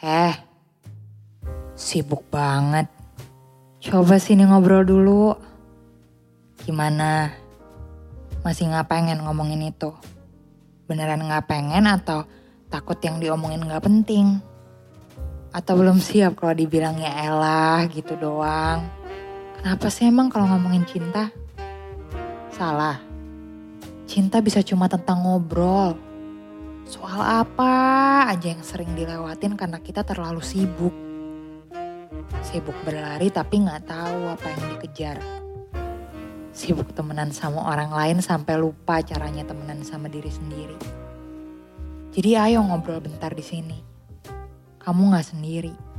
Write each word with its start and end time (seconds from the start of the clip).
Eh, 0.00 0.32
sibuk 1.76 2.24
banget. 2.32 2.88
Coba 3.84 4.16
sini 4.16 4.48
ngobrol 4.48 4.80
dulu. 4.88 5.36
Gimana? 6.64 7.28
Masih 8.40 8.72
nggak 8.72 8.88
pengen 8.88 9.20
ngomongin 9.20 9.68
itu? 9.68 9.92
Beneran 10.88 11.20
nggak 11.20 11.44
pengen 11.44 11.84
atau 11.84 12.24
takut 12.72 12.96
yang 13.04 13.20
diomongin 13.20 13.60
nggak 13.60 13.84
penting? 13.84 14.40
Atau 15.52 15.76
belum 15.76 16.00
siap 16.00 16.32
kalau 16.40 16.56
dibilangnya 16.56 17.20
elah 17.20 17.84
gitu 17.92 18.16
doang? 18.16 18.88
Kenapa 19.60 19.92
sih 19.92 20.08
emang 20.08 20.32
kalau 20.32 20.48
ngomongin 20.48 20.88
cinta? 20.88 21.28
Salah. 22.56 22.96
Cinta 24.08 24.40
bisa 24.40 24.64
cuma 24.64 24.88
tentang 24.88 25.28
ngobrol. 25.28 25.92
Soal 26.90 27.22
apa 27.22 27.70
aja 28.34 28.50
yang 28.50 28.66
sering 28.66 28.98
dilewatin 28.98 29.54
karena 29.54 29.78
kita 29.78 30.02
terlalu 30.02 30.42
sibuk. 30.42 30.90
Sibuk 32.42 32.74
berlari 32.82 33.30
tapi 33.30 33.62
nggak 33.62 33.86
tahu 33.86 34.26
apa 34.26 34.42
yang 34.50 34.74
dikejar. 34.74 35.22
Sibuk 36.50 36.90
temenan 36.90 37.30
sama 37.30 37.62
orang 37.70 37.94
lain 37.94 38.18
sampai 38.18 38.58
lupa 38.58 38.98
caranya 39.06 39.46
temenan 39.46 39.86
sama 39.86 40.10
diri 40.10 40.34
sendiri. 40.34 40.74
Jadi 42.10 42.34
ayo 42.34 42.58
ngobrol 42.66 42.98
bentar 42.98 43.30
di 43.38 43.44
sini. 43.46 43.78
Kamu 44.82 45.14
nggak 45.14 45.30
sendiri. 45.30 45.89